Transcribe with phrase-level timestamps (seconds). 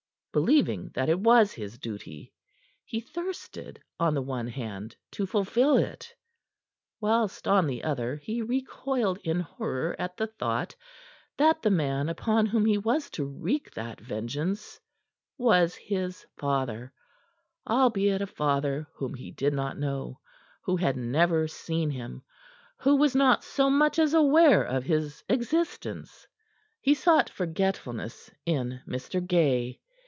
[0.33, 2.31] Believing that it was his duty,
[2.85, 6.15] he thirsted on the one hand to fulfill it,
[7.01, 10.73] whilst, on the other, he recoiled in horror at the thought
[11.35, 14.79] that the man upon whom he was to wreak that vengeance
[15.37, 16.93] was his father
[17.67, 20.17] albeit a father whom he did not know,
[20.61, 22.23] who had never seen him,
[22.77, 26.25] who was not so much as aware of his existence.
[26.79, 29.27] He sought forgetfulness in Mr.
[29.27, 29.81] Gay.